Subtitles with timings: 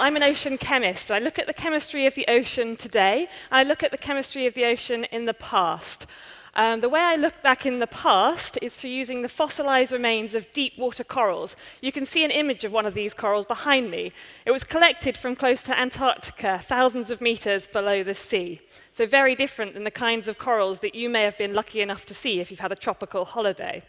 [0.00, 1.10] I'm an ocean chemist.
[1.10, 4.46] I look at the chemistry of the ocean today, and I look at the chemistry
[4.46, 6.06] of the ocean in the past.
[6.54, 10.34] Um, the way I look back in the past is through using the fossilized remains
[10.34, 11.54] of deep water corals.
[11.82, 14.12] You can see an image of one of these corals behind me.
[14.46, 18.62] It was collected from close to Antarctica, thousands of meters below the sea.
[18.94, 22.06] So very different than the kinds of corals that you may have been lucky enough
[22.06, 23.82] to see if you've had a tropical holiday.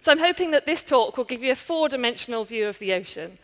[0.00, 3.38] So I'm hoping that this talk will give you a four-dimensional view of the ocean.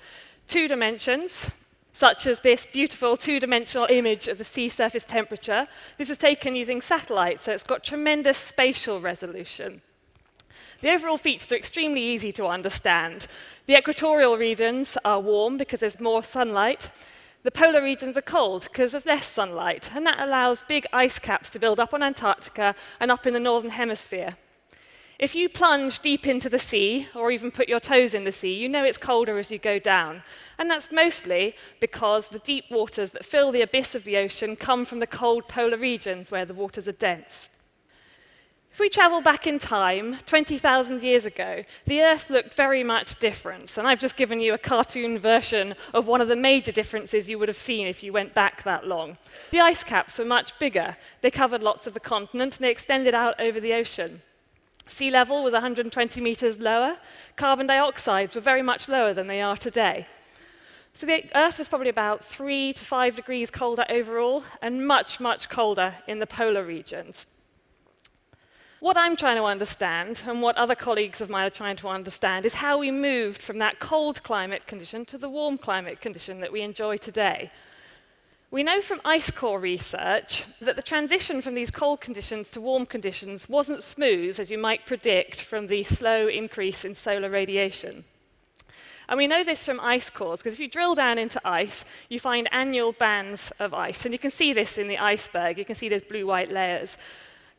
[0.47, 1.51] Two dimensions,
[1.93, 5.67] such as this beautiful two-dimensional image of the sea surface temperature.
[5.99, 9.83] This was taken using satellites, so it's got tremendous spatial resolution.
[10.81, 13.29] The overall features are extremely easy to understand.
[13.67, 16.91] The equatorial regions are warm because there's more sunlight.
[17.45, 21.51] The polar regions are cold because there's less sunlight, and that allows big ice caps
[21.51, 24.37] to build up on Antarctica and up in the northern hemisphere.
[25.23, 28.55] If you plunge deep into the sea, or even put your toes in the sea,
[28.55, 30.25] you know it's colder as you go down.
[30.59, 34.85] And that's mostly because the deep waters that fill the abyss of the ocean come
[34.85, 37.51] from the cold polar regions where the waters are dense.
[38.73, 43.79] If we travel back in time, 20,000 years ago, the Earth looked very much different.
[43.79, 47.39] And I've just given you a cartoon version of one of the major differences you
[47.39, 49.19] would have seen if you went back that long.
[49.53, 50.97] The ice caps were much bigger.
[51.21, 54.23] They covered lots of the continent and they extended out over the ocean.
[54.89, 56.97] Sea level was 120 meters lower.
[57.37, 60.07] Carbon dioxides were very much lower than they are today.
[60.95, 65.49] So the Earth was probably about three to five degrees colder overall, and much, much
[65.49, 67.27] colder in the polar regions.
[68.81, 72.45] What I'm trying to understand, and what other colleagues of mine are trying to understand,
[72.45, 76.53] is how we moved from that cold climate condition to the warm climate condition that
[76.53, 77.53] we enjoy today.
[78.53, 82.85] We know from ice core research that the transition from these cold conditions to warm
[82.85, 88.05] conditions wasn't smooth, as you might predict from the slow increase in solar radiation.
[89.09, 92.21] And we know this from ice cores, because if you drill down into ice, you
[92.21, 94.05] find annual bands of ice.
[94.05, 95.57] And you can see this in the iceberg.
[95.57, 96.99] You can see there's blue-white layers.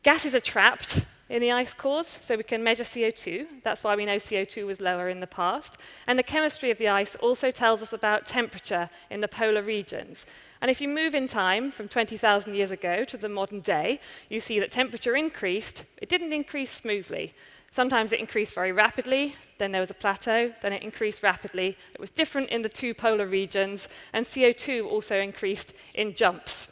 [0.04, 3.46] Gases are trapped in the ice cores, so we can measure CO2.
[3.62, 5.78] That's why we know CO2 was lower in the past.
[6.06, 10.26] And the chemistry of the ice also tells us about temperature in the polar regions.
[10.60, 14.40] And if you move in time from 20,000 years ago to the modern day, you
[14.40, 15.84] see that temperature increased.
[15.98, 17.34] It didn't increase smoothly.
[17.72, 21.76] Sometimes it increased very rapidly, then there was a plateau, then it increased rapidly.
[21.92, 26.68] It was different in the two polar regions, and CO2 also increased in jumps.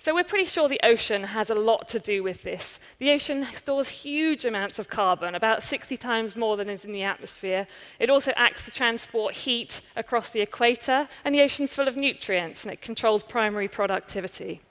[0.00, 2.80] So we're pretty sure the ocean has a lot to do with this.
[2.98, 7.02] The ocean stores huge amounts of carbon, about 60 times more than is in the
[7.02, 7.66] atmosphere.
[7.98, 12.64] It also acts to transport heat across the equator, and the ocean's full of nutrients,
[12.64, 14.62] and it controls primary productivity.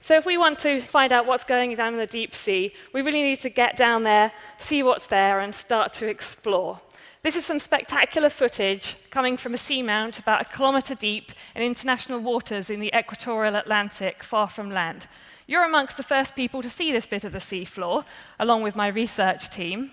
[0.00, 3.02] So if we want to find out what's going down in the deep sea, we
[3.02, 6.80] really need to get down there, see what's there, and start to explore.
[7.26, 12.20] This is some spectacular footage coming from a seamount about a kilometre deep in international
[12.20, 15.08] waters in the equatorial Atlantic, far from land.
[15.48, 18.04] You're amongst the first people to see this bit of the seafloor,
[18.38, 19.90] along with my research team.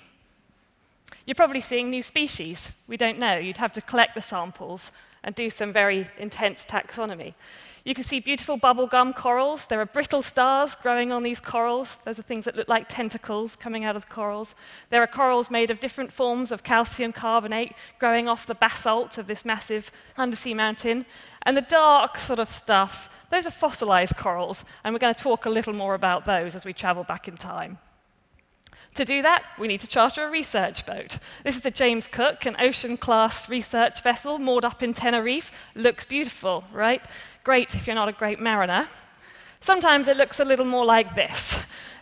[1.26, 2.72] You're probably seeing new species.
[2.88, 3.38] We don't know.
[3.38, 4.92] You'd have to collect the samples
[5.24, 7.34] and do some very intense taxonomy.
[7.86, 9.66] You can see beautiful bubblegum corals.
[9.66, 11.98] There are brittle stars growing on these corals.
[12.06, 14.56] Those are things that look like tentacles coming out of the corals.
[14.90, 19.28] There are corals made of different forms of calcium carbonate growing off the basalt of
[19.28, 21.06] this massive undersea mountain.
[21.42, 25.46] And the dark sort of stuff, those are fossilized corals, and we're going to talk
[25.46, 27.80] a little more about those as we travel back in time.
[28.96, 31.18] To do that, we need to charter a research boat.
[31.44, 35.52] This is the James Cook, an ocean-class research vessel moored up in Tenerife.
[35.74, 37.04] Looks beautiful, right?
[37.44, 38.88] Great if you're not a great mariner.
[39.60, 41.58] Sometimes it looks a little more like this.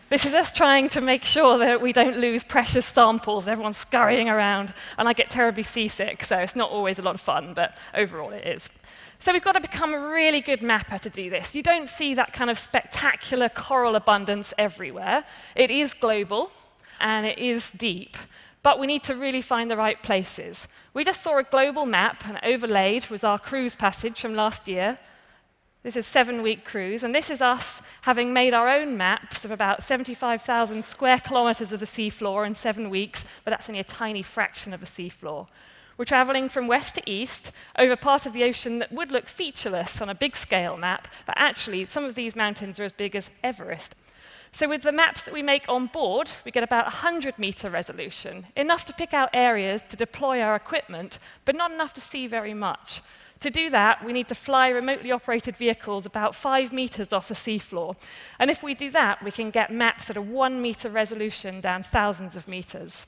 [0.09, 3.47] This is us trying to make sure that we don't lose precious samples.
[3.47, 7.21] Everyone's scurrying around, and I get terribly seasick, so it's not always a lot of
[7.21, 8.69] fun, but overall it is.
[9.19, 11.55] So we've got to become a really good mapper to do this.
[11.55, 15.23] You don't see that kind of spectacular coral abundance everywhere.
[15.55, 16.51] It is global,
[17.01, 18.15] and it is deep,
[18.63, 20.67] but we need to really find the right places.
[20.93, 24.99] We just saw a global map, and overlaid was our cruise passage from last year.
[25.83, 29.49] This is a seven-week cruise, and this is us having made our own maps of
[29.49, 34.21] about 75,000 square kilometers of the seafloor in seven weeks, but that's only a tiny
[34.21, 35.47] fraction of the seafloor.
[35.97, 40.01] We're traveling from west to east over part of the ocean that would look featureless
[40.01, 43.29] on a big scale map, but actually some of these mountains are as big as
[43.43, 43.95] Everest.
[44.53, 48.47] So with the maps that we make on board, we get about 100 meter resolution,
[48.55, 52.53] enough to pick out areas to deploy our equipment, but not enough to see very
[52.53, 53.01] much.
[53.39, 57.33] To do that, we need to fly remotely operated vehicles about five meters off the
[57.33, 57.95] seafloor.
[58.37, 61.81] And if we do that, we can get maps at a one meter resolution down
[61.81, 63.07] thousands of meters.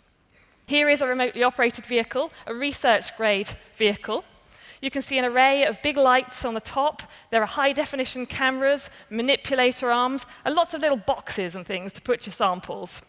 [0.65, 4.23] Here is a remotely operated vehicle, a research grade vehicle.
[4.83, 7.03] You can see an array of big lights on the top.
[7.29, 12.01] There are high definition cameras, manipulator arms, and lots of little boxes and things to
[12.01, 13.01] put your samples.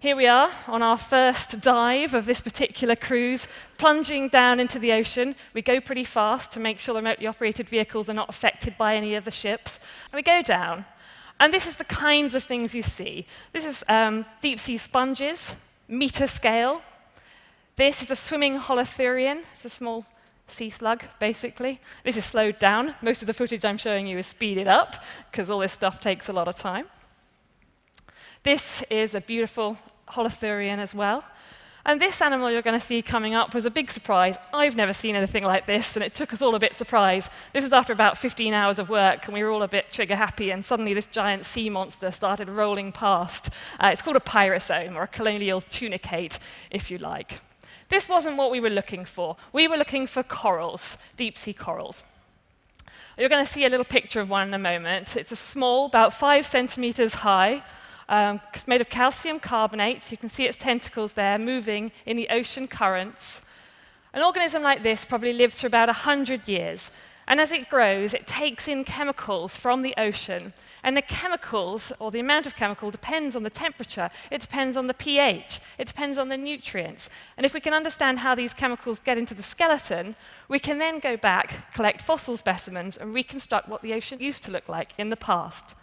[0.00, 3.46] Here we are on our first dive of this particular cruise,
[3.76, 5.36] plunging down into the ocean.
[5.54, 8.96] We go pretty fast to make sure the remotely operated vehicles are not affected by
[8.96, 9.78] any of the ships.
[10.10, 10.84] And we go down.
[11.38, 13.24] And this is the kinds of things you see.
[13.52, 15.54] This is um, deep sea sponges,
[15.86, 16.82] meter scale.
[17.76, 19.44] This is a swimming holothurian.
[19.54, 20.04] It's a small
[20.50, 21.80] sea slug, basically.
[22.04, 22.94] This is slowed down.
[23.02, 26.28] Most of the footage I'm showing you is speeded up because all this stuff takes
[26.28, 26.86] a lot of time.
[28.42, 29.78] This is a beautiful
[30.08, 31.24] holothurian as well.
[31.84, 34.36] And this animal you're going to see coming up was a big surprise.
[34.52, 37.30] I've never seen anything like this, and it took us all a bit surprised.
[37.54, 40.16] This was after about 15 hours of work, and we were all a bit trigger
[40.16, 43.48] happy, and suddenly this giant sea monster started rolling past.
[43.80, 46.38] Uh, it's called a pyrosome, or a colonial tunicate,
[46.70, 47.40] if you like.
[47.88, 49.36] This wasn't what we were looking for.
[49.52, 52.04] We were looking for corals, deep sea corals.
[53.16, 55.16] You're going to see a little picture of one in a moment.
[55.16, 57.64] It's a small, about five centimeters high,
[58.08, 60.10] um, it's made of calcium carbonate.
[60.10, 63.42] You can see its tentacles there moving in the ocean currents.
[64.14, 66.90] An organism like this probably lives for about 100 years.
[67.28, 70.54] And as it grows, it takes in chemicals from the ocean.
[70.82, 74.86] And the chemicals, or the amount of chemical, depends on the temperature, it depends on
[74.86, 77.10] the pH, it depends on the nutrients.
[77.36, 80.16] And if we can understand how these chemicals get into the skeleton,
[80.48, 84.50] we can then go back, collect fossil specimens, and reconstruct what the ocean used to
[84.50, 85.74] look like in the past.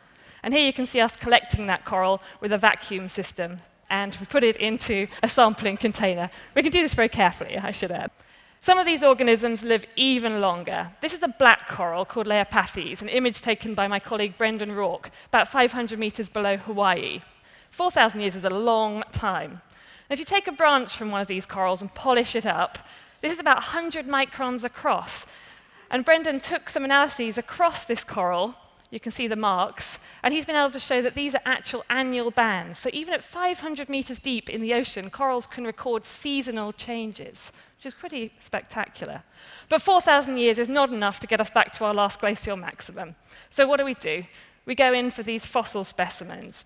[0.42, 3.60] And here you can see us collecting that coral with a vacuum system.
[3.92, 6.32] And we put it into a sampling container.
[6.56, 8.10] We can do this very carefully, I should add.
[8.66, 10.90] Some of these organisms live even longer.
[11.00, 15.12] This is a black coral called Leiopathes, an image taken by my colleague Brendan Roark,
[15.28, 17.22] about 500 meters below Hawaii.
[17.70, 19.52] 4,000 years is a long time.
[20.10, 22.80] And if you take a branch from one of these corals and polish it up,
[23.22, 25.28] this is about 100 microns across.
[25.92, 28.56] And Brendan took some analyses across this coral
[28.92, 30.00] you can see the marks.
[30.24, 32.80] And he's been able to show that these are actual annual bands.
[32.80, 37.86] So even at 500 meters deep in the ocean, corals can record seasonal changes, which
[37.86, 39.24] is pretty spectacular.
[39.70, 43.16] But 4,000 years is not enough to get us back to our last glacial maximum.
[43.50, 44.24] So what do we do?
[44.66, 46.66] We go in for these fossil specimens.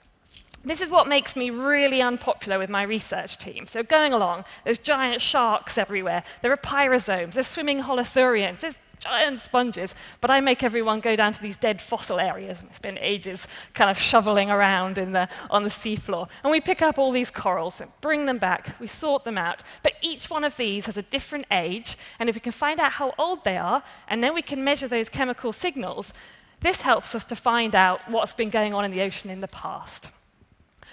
[0.63, 3.66] This is what makes me really unpopular with my research team.
[3.66, 6.24] So going along, there's giant sharks everywhere.
[6.42, 11.33] There are pyrosomes, there's swimming holothurians, there's giant sponges, but I make everyone go down
[11.33, 15.69] to these dead fossil areas and spend ages kind of shoveling around the, on the
[15.69, 16.27] seafloor.
[16.43, 19.63] And we pick up all these corals and bring them back, we sort them out.
[19.83, 22.93] But each one of these has a different age, and if we can find out
[22.93, 26.13] how old they are, and then we can measure those chemical signals,
[26.61, 29.47] this helps us to find out what's been going on in the ocean in the
[29.47, 30.09] past.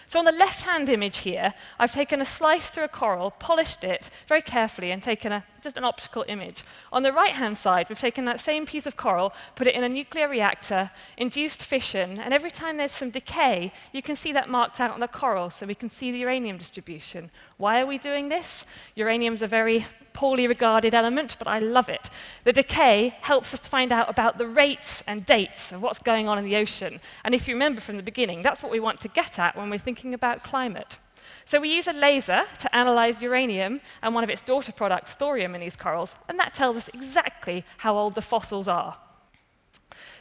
[0.09, 4.09] So on the left-hand image here, I've taken a slice through a coral, polished it
[4.29, 6.63] very carefully, and taken a, just an optical image.
[6.93, 9.89] On the right-hand side, we've taken that same piece of coral, put it in a
[9.89, 14.81] nuclear reactor, induced fission, and every time there's some decay, you can see that marked
[14.81, 17.31] out on the coral, so we can see the uranium distribution.
[17.57, 18.65] Why are we doing this?
[18.95, 19.87] Uranium's a very
[20.17, 22.09] poorly regarded element, but I love it.
[22.45, 26.27] The decay helps us to find out about the rates and dates of what's going
[26.27, 27.01] on in the ocean.
[27.23, 29.69] And if you remember from the beginning, that's what we want to get at when
[29.69, 30.99] we're thinking about climate.
[31.45, 35.55] So we use a laser to analyze uranium and one of its daughter products, thorium,
[35.55, 38.97] in these corals, and that tells us exactly how old the fossils are.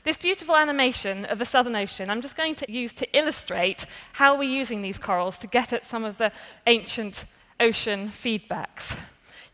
[0.04, 4.38] This beautiful animation of the Southern Ocean, I'm just going to use to illustrate how
[4.38, 6.32] we're using these corals to get at some of the
[6.68, 7.26] ancient
[7.60, 8.98] ocean feedbacks.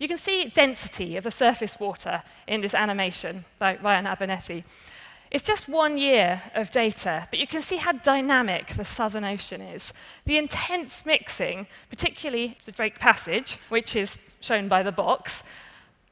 [0.01, 4.63] You can see density of the surface water in this animation by Ryan Abernathey.
[5.29, 9.61] It's just one year of data, but you can see how dynamic the Southern Ocean
[9.61, 9.93] is.
[10.25, 15.43] The intense mixing, particularly the Drake Passage, which is shown by the box,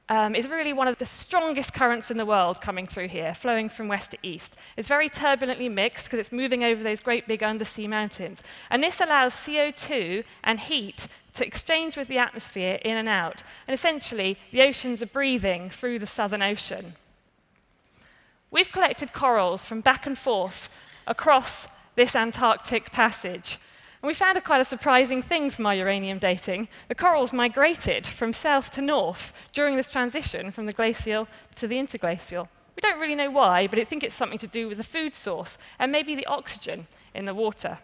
[0.10, 3.70] um, is really one of the strongest currents in the world coming through here, flowing
[3.70, 4.56] from west to east.
[4.76, 8.42] It's very turbulently mixed because it's moving over those great big undersea mountains.
[8.72, 13.44] And this allows CO2 and heat to exchange with the atmosphere in and out.
[13.68, 16.96] And essentially, the oceans are breathing through the Southern Ocean.
[18.52, 20.70] We've collected corals from back and forth
[21.06, 23.60] across this Antarctic passage.
[24.02, 26.70] And we found a quite a surprising thing from our uranium dating.
[26.88, 31.78] The corals migrated from south to north during this transition from the glacial to the
[31.78, 32.48] interglacial.
[32.76, 35.16] We don't really know why, but I think it's something to do with the food
[35.16, 37.80] source and maybe the oxygen in the water.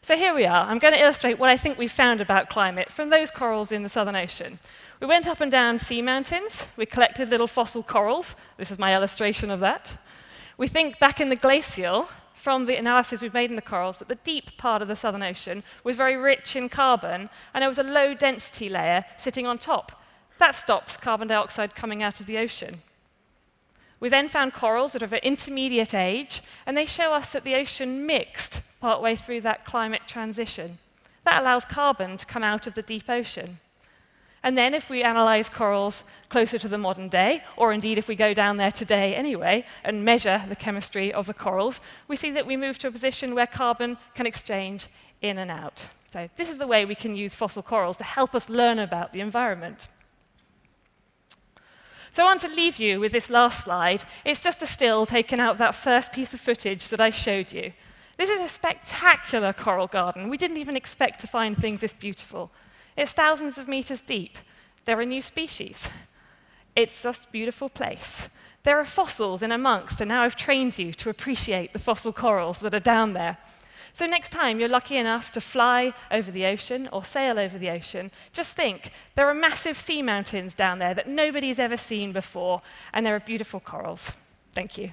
[0.00, 0.66] So here we are.
[0.66, 3.82] I'm going to illustrate what I think we found about climate from those corals in
[3.82, 4.60] the Southern Ocean.
[5.00, 6.68] We went up and down sea mountains.
[6.76, 8.36] We collected little fossil corals.
[8.58, 9.96] This is my illustration of that.
[10.56, 12.08] We think back in the glacial,
[12.42, 15.22] from the analysis we've made in the corals, that the deep part of the Southern
[15.22, 19.58] Ocean was very rich in carbon, and there was a low density layer sitting on
[19.58, 20.02] top.
[20.40, 22.82] That stops carbon dioxide coming out of the ocean.
[24.00, 27.44] We then found corals that are of an intermediate age, and they show us that
[27.44, 30.78] the ocean mixed partway through that climate transition.
[31.22, 33.60] That allows carbon to come out of the deep ocean.
[34.44, 38.16] And then, if we analyze corals closer to the modern day, or indeed if we
[38.16, 42.46] go down there today anyway and measure the chemistry of the corals, we see that
[42.46, 44.88] we move to a position where carbon can exchange
[45.20, 45.88] in and out.
[46.10, 49.12] So, this is the way we can use fossil corals to help us learn about
[49.12, 49.88] the environment.
[52.12, 54.04] So I want to leave you with this last slide.
[54.22, 57.52] It's just a still taken out of that first piece of footage that I showed
[57.52, 57.72] you.
[58.18, 60.28] This is a spectacular coral garden.
[60.28, 62.50] We didn't even expect to find things this beautiful.
[62.96, 64.38] It's thousands of meters deep.
[64.84, 65.88] There are new species.
[66.74, 68.28] It's just a beautiful place.
[68.64, 72.60] There are fossils in amongst, and now I've trained you to appreciate the fossil corals
[72.60, 73.38] that are down there.
[73.94, 77.70] So next time you're lucky enough to fly over the ocean or sail over the
[77.70, 82.62] ocean, just think there are massive sea mountains down there that nobody's ever seen before,
[82.92, 84.12] and there are beautiful corals.
[84.52, 84.92] Thank you.